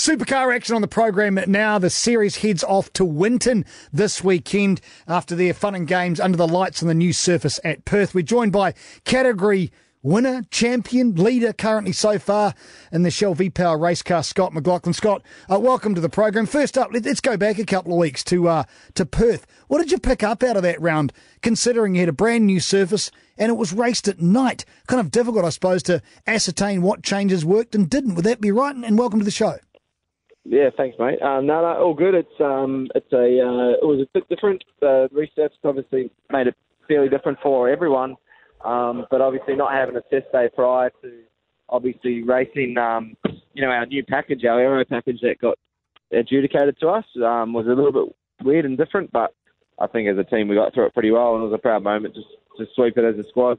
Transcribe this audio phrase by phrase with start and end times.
[0.00, 1.78] Supercar action on the program now.
[1.78, 6.48] The series heads off to Winton this weekend after their fun and games under the
[6.48, 8.14] lights on the new surface at Perth.
[8.14, 8.72] We're joined by
[9.04, 9.70] category
[10.02, 12.54] winner, champion, leader currently so far
[12.90, 14.94] in the Shell V Power race car, Scott McLaughlin.
[14.94, 15.20] Scott,
[15.52, 16.46] uh, welcome to the program.
[16.46, 18.64] First up, let, us go back a couple of weeks to uh,
[18.94, 19.46] to Perth.
[19.68, 21.12] What did you pick up out of that round,
[21.42, 24.64] considering you had a brand new surface and it was raced at night?
[24.86, 28.14] Kind of difficult, I suppose, to ascertain what changes worked and didn't.
[28.14, 28.74] Would that be right?
[28.74, 29.58] And welcome to the show.
[30.44, 31.20] Yeah, thanks, mate.
[31.20, 32.14] Um, no, no, all good.
[32.14, 34.64] It's um, it's a uh, it was a bit different.
[34.80, 36.54] The research obviously made it
[36.88, 38.16] fairly different for everyone,
[38.64, 41.12] um, but obviously not having a test day prior to
[41.68, 43.16] obviously racing, um,
[43.54, 45.58] you know, our new package, our aero package that got
[46.12, 49.12] adjudicated to us um, was a little bit weird and different.
[49.12, 49.34] But
[49.78, 51.62] I think as a team we got through it pretty well, and it was a
[51.62, 52.26] proud moment just
[52.58, 53.58] to sweep it as a squad.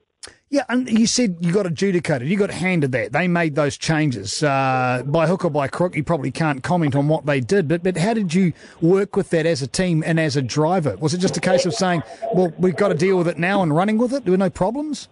[0.52, 2.28] Yeah, and you said you got adjudicated.
[2.28, 3.14] You got handed that.
[3.14, 5.96] They made those changes uh, by hook or by crook.
[5.96, 9.30] You probably can't comment on what they did, but but how did you work with
[9.30, 10.98] that as a team and as a driver?
[10.98, 13.64] Was it just a case of saying, "Well, we've got to deal with it now
[13.64, 14.26] and running with it"?
[14.26, 15.08] There were no problems.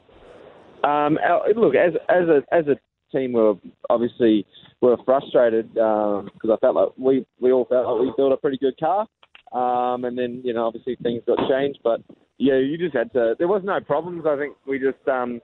[0.83, 1.17] Um,
[1.55, 2.75] look, as as a as a
[3.17, 3.55] team, we were
[3.89, 4.45] obviously
[4.81, 8.33] we were frustrated because um, I felt like we we all felt like we built
[8.33, 9.07] a pretty good car,
[9.53, 12.01] um, and then you know obviously things got changed, but
[12.39, 13.35] yeah, you just had to.
[13.37, 14.23] There was no problems.
[14.25, 15.41] I think we just um,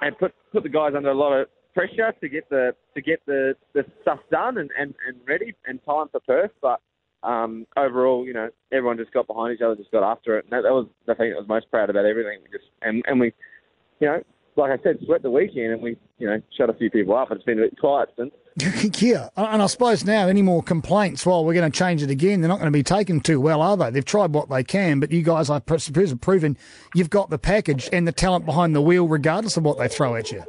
[0.00, 3.24] had put put the guys under a lot of pressure to get the to get
[3.26, 6.50] the, the stuff done and, and, and ready and time for Perth.
[6.60, 6.80] But
[7.22, 10.46] um, overall, you know, everyone just got behind each other, just got after it.
[10.46, 12.40] And that, that was the thing that was most proud about everything.
[12.42, 13.32] We just and and we,
[14.00, 14.20] you know,
[14.56, 17.28] like I said, swept the weekend and we, you know, shut a few people up.
[17.30, 18.32] It's been a bit quiet since.
[19.00, 22.40] yeah, and I suppose now any more complaints, well, we're going to change it again.
[22.40, 23.90] They're not going to be taken too well, are they?
[23.90, 26.56] They've tried what they can, but you guys, I suppose, have proven
[26.94, 30.16] you've got the package and the talent behind the wheel, regardless of what they throw
[30.16, 30.42] at you.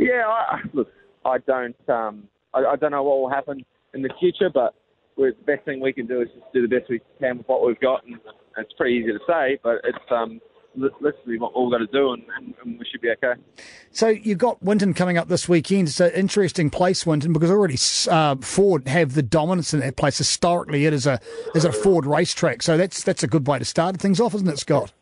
[0.00, 0.88] Yeah, I, look,
[1.24, 4.74] I don't, um, I, I don't know what will happen in the future, but
[5.16, 7.64] the best thing we can do is just do the best we can with what
[7.64, 8.18] we've got, and
[8.58, 10.40] it's pretty easy to say, but it's um,
[10.76, 13.40] literally what we've got to do, and, and, and, we should be okay.
[13.90, 15.88] So you've got Winton coming up this weekend.
[15.88, 17.78] It's an interesting place, Winton, because already
[18.10, 20.18] uh, Ford have the dominance in that place.
[20.18, 21.20] Historically, it is a
[21.54, 24.48] is a Ford racetrack, so that's that's a good way to start things off, isn't
[24.48, 24.92] it, Scott?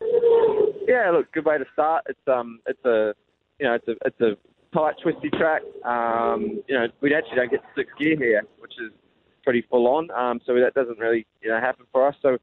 [0.87, 2.05] Yeah, look, good way to start.
[2.07, 3.13] It's um, it's a
[3.59, 4.37] you know, it's a it's a
[4.73, 5.61] tight, twisty track.
[5.83, 8.91] Um, you know, we actually don't get six gear here, which is
[9.43, 10.11] pretty full on.
[10.11, 12.15] Um, so that doesn't really you know happen for us.
[12.21, 12.37] So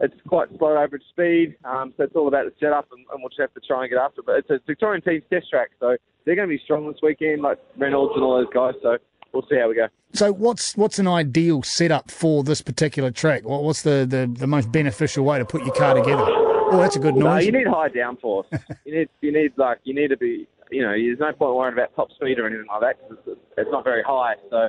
[0.00, 3.30] it's quite slow average speed, um, so it's all about the setup, and, and we'll
[3.30, 4.26] just have to try and get after it.
[4.26, 7.42] But it's a Victorian team's test track, so they're going to be strong this weekend,
[7.42, 8.74] like Reynolds and all those guys.
[8.82, 8.98] So
[9.32, 9.88] we'll see how we go.
[10.14, 13.44] So what's what's an ideal setup for this particular track?
[13.44, 16.24] What, What's the, the, the most beneficial way to put your car together?
[16.26, 17.24] Oh, that's a good noise.
[17.24, 18.44] No, you need high downforce.
[18.84, 21.72] you need you need like you need to be you know there's no point worrying
[21.74, 24.34] about top speed or anything like that because it's, it's not very high.
[24.50, 24.68] So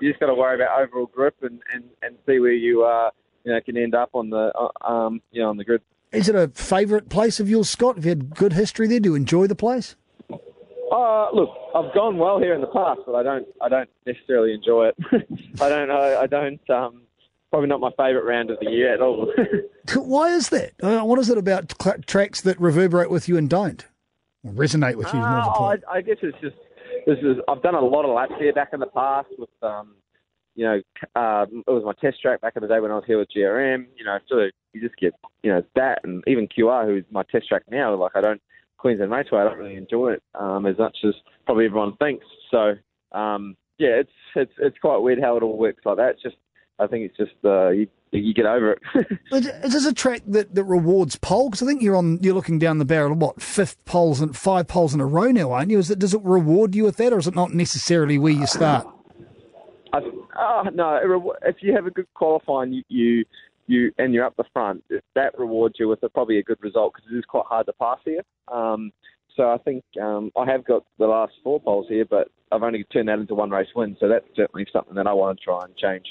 [0.00, 3.08] you just got to worry about overall grip and, and, and see where you are.
[3.08, 3.10] Uh,
[3.46, 5.80] you know can end up on the uh, um, you know on the grid.
[6.12, 7.96] Is it a favourite place of yours, Scott?
[7.96, 9.00] Have you had good history there?
[9.00, 9.96] Do you enjoy the place?
[10.30, 14.52] Uh, look, I've gone well here in the past, but I don't I don't necessarily
[14.52, 14.96] enjoy it.
[15.60, 17.02] I don't I, I don't um,
[17.50, 19.32] probably not my favourite round of the year at all.
[19.94, 20.72] Why is that?
[20.82, 23.86] Uh, what is it about cl- tracks that reverberate with you and don't
[24.44, 25.20] or resonate with you?
[25.20, 26.56] Uh, I, I, guess it's just
[27.06, 29.94] this is I've done a lot of laps here back in the past with um,
[30.56, 30.80] you know,
[31.20, 33.28] um, it was my test track back in the day when I was here with
[33.36, 33.86] GRM.
[33.96, 35.12] You know, so you just get,
[35.42, 37.94] you know, that and even QR, who's my test track now.
[37.94, 38.40] Like I don't
[38.78, 41.14] Queensland Raceway, I don't really enjoy it um, as much as
[41.44, 42.24] probably everyone thinks.
[42.50, 42.74] So
[43.12, 46.10] um, yeah, it's it's it's quite weird how it all works like that.
[46.10, 46.36] It's just
[46.78, 48.80] I think it's just uh, you you get over it.
[49.32, 51.50] is this a track that, that rewards pole?
[51.50, 54.36] Because I think you're on you're looking down the barrel of what fifth poles and
[54.36, 55.78] five poles in a row now, aren't you?
[55.78, 58.46] Is it does it reward you with that, or is it not necessarily where you
[58.46, 58.86] start?
[60.38, 63.24] Oh, no, if you have a good qualifying, you, you
[63.68, 66.94] you and you're up the front, that rewards you with a, probably a good result
[66.94, 68.22] because it is quite hard to pass here.
[68.46, 68.92] Um,
[69.36, 72.84] so I think um, I have got the last four poles here, but I've only
[72.84, 73.96] turned that into one race win.
[73.98, 76.06] So that's certainly something that I want to try and change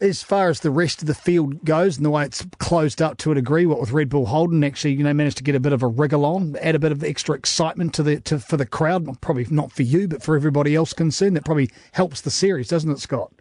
[0.00, 3.18] as far as the rest of the field goes and the way it's closed up
[3.18, 5.60] to a degree, what with Red Bull Holden actually, you know, managed to get a
[5.60, 8.56] bit of a wriggle on, add a bit of extra excitement to the to, for
[8.56, 9.20] the crowd.
[9.20, 12.90] Probably not for you, but for everybody else concerned, that probably helps the series, doesn't
[12.90, 13.32] it, Scott?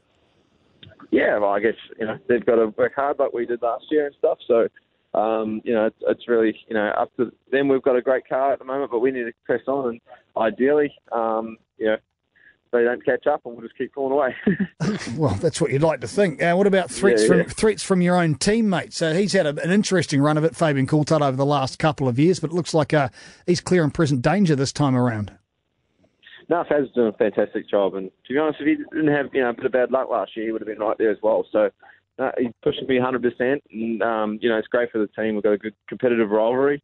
[1.11, 3.85] Yeah, well, I guess you know they've got to work hard like we did last
[3.89, 4.37] year and stuff.
[4.47, 4.67] So,
[5.19, 7.67] um, you know, it's, it's really you know up to them.
[7.67, 10.01] We've got a great car at the moment, but we need to press on and
[10.37, 11.97] ideally, um, you know,
[12.71, 14.35] they don't catch up, and we'll just keep pulling away.
[15.17, 16.41] well, that's what you'd like to think.
[16.41, 17.43] Uh, what about threats yeah, yeah.
[17.43, 18.97] from threats from your own teammates?
[18.97, 22.07] So he's had a, an interesting run of it, Fabian Coulthard, over the last couple
[22.07, 23.09] of years, but it looks like uh,
[23.47, 25.31] he's clear and present danger this time around.
[26.49, 27.93] No, Faz's doing a fantastic job.
[27.95, 30.09] And to be honest, if he didn't have you know a bit of bad luck
[30.09, 31.45] last year, he would have been right there as well.
[31.51, 31.69] So
[32.17, 35.35] uh, he's pushing me 100%, and um, you know it's great for the team.
[35.35, 36.83] We've got a good competitive rivalry,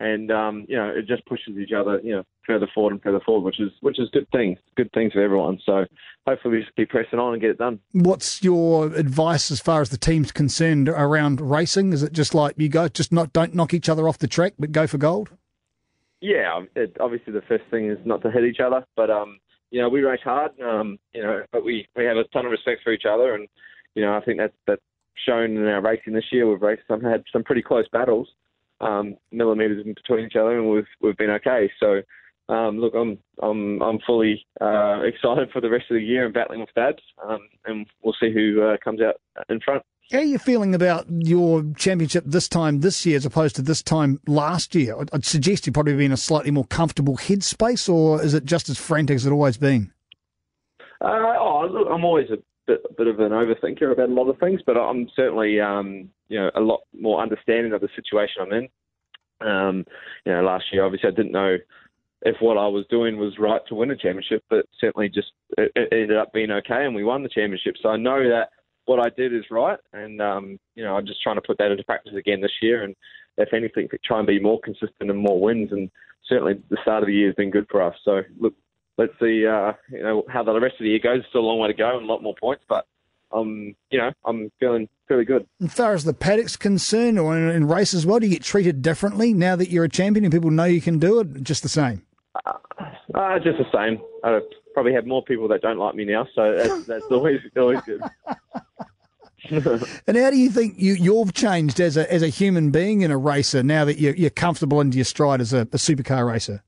[0.00, 3.20] and um, you know it just pushes each other you know further forward and further
[3.20, 5.60] forward, which is which is good things, good things for everyone.
[5.64, 5.84] So
[6.26, 7.78] hopefully we just keep pressing on and get it done.
[7.92, 11.92] What's your advice as far as the team's concerned around racing?
[11.92, 14.54] Is it just like you go, just not don't knock each other off the track,
[14.58, 15.30] but go for gold?
[16.24, 19.38] Yeah, it, obviously the first thing is not to hit each other, but um,
[19.70, 22.50] you know we race hard, um, you know, but we we have a ton of
[22.50, 23.46] respect for each other, and
[23.94, 24.80] you know I think that's that's
[25.26, 26.50] shown in our racing this year.
[26.50, 28.26] We've raced some had some pretty close battles,
[28.80, 31.70] um, millimeters in between each other, and we've we've been okay.
[31.78, 32.00] So
[32.48, 36.32] um, look, I'm I'm I'm fully uh, excited for the rest of the year and
[36.32, 39.16] battling with Dabs, um, and we'll see who uh, comes out
[39.50, 39.82] in front.
[40.12, 43.82] How are you feeling about your championship this time this year as opposed to this
[43.82, 44.94] time last year?
[45.12, 48.68] I'd suggest you've probably been in a slightly more comfortable headspace, or is it just
[48.68, 49.90] as frantic as it always been?
[51.00, 52.36] Uh, oh, look, I'm always a
[52.66, 56.38] bit, bit of an overthinker about a lot of things, but I'm certainly, um, you
[56.38, 58.68] know, a lot more understanding of the situation I'm in.
[59.40, 59.86] Um,
[60.26, 61.56] you know, last year, obviously, I didn't know
[62.22, 65.72] if what I was doing was right to win a championship, but certainly just it,
[65.74, 67.76] it ended up being okay, and we won the championship.
[67.82, 68.50] So I know that
[68.86, 71.70] what I did is right, and um, you know I'm just trying to put that
[71.70, 72.94] into practice again this year, and
[73.36, 75.72] if anything, try and be more consistent and more wins.
[75.72, 75.90] And
[76.28, 77.94] certainly the start of the year has been good for us.
[78.04, 78.54] So look,
[78.98, 81.22] let's see uh, you know how the rest of the year goes.
[81.28, 82.86] Still a long way to go and a lot more points, but
[83.32, 85.46] um, you know I'm feeling fairly good.
[85.62, 88.42] As far as the paddock's concerned, or in, in race as well, do you get
[88.42, 91.42] treated differently now that you're a champion and people know you can do it?
[91.42, 92.02] Just the same.
[92.46, 92.52] Uh,
[93.14, 94.00] uh, just the same.
[94.24, 94.40] I
[94.72, 98.02] probably have more people that don't like me now, so that's, that's always always good.
[100.06, 103.12] and how do you think you, you've changed as a as a human being and
[103.12, 106.62] a racer now that you're, you're comfortable into your stride as a, a supercar racer?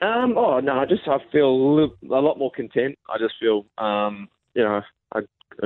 [0.00, 2.98] Um, oh no, I just I feel a, lot more content.
[3.08, 4.80] I just feel um, you know
[5.14, 5.20] I,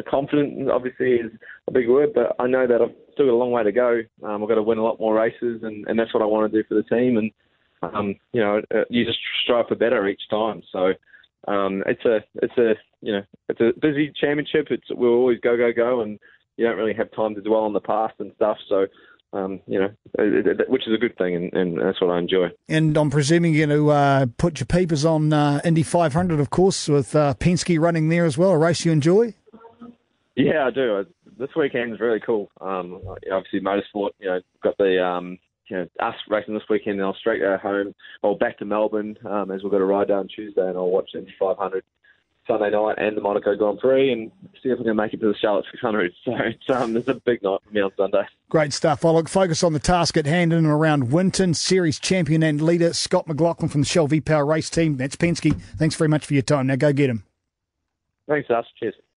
[0.08, 0.70] confident.
[0.70, 1.32] Obviously is
[1.68, 4.00] a big word, but I know that I've still got a long way to go.
[4.22, 6.50] Um, I've got to win a lot more races, and, and that's what I want
[6.50, 7.18] to do for the team.
[7.18, 7.30] And
[7.82, 10.62] um, you know, uh, you just strive for better each time.
[10.72, 10.92] So
[11.48, 14.68] um, it's a it's a you know it's a busy championship.
[14.70, 16.18] It's we'll always go go go, and
[16.56, 18.58] you don't really have time to dwell on the past and stuff.
[18.68, 18.86] So.
[19.34, 22.18] Um, you know, it, it, which is a good thing, and, and, that's what I
[22.18, 22.48] enjoy.
[22.68, 26.50] And I'm presuming you're going to uh, put your papers on uh, Indy 500, of
[26.50, 28.50] course, with uh, Penske running there as well.
[28.50, 29.32] A race you enjoy?
[30.36, 31.06] Yeah, I do.
[31.38, 32.50] This weekend is really cool.
[32.60, 33.00] Um,
[33.32, 34.10] obviously, motorsport.
[34.18, 35.38] You know, got the um,
[35.72, 39.16] you know, us racing this weekend, and I'll straight go home or back to Melbourne
[39.24, 41.82] um, as we've got a ride down Tuesday, and I'll watch the 500
[42.46, 44.30] Sunday night and the Monaco Grand Prix, and
[44.62, 46.12] see if I can make it to the Charlotte 600.
[46.24, 48.24] So it's um, it's a big night for me on Sunday.
[48.50, 49.02] Great stuff.
[49.02, 51.54] I'll look focus on the task at hand in and around Winton.
[51.54, 54.98] Series champion and leader Scott McLaughlin from the Shell V Power race team.
[54.98, 55.58] That's Penske.
[55.78, 56.66] Thanks very much for your time.
[56.66, 57.24] Now go get him.
[58.28, 58.66] Thanks, Us.
[58.78, 58.94] Cheers.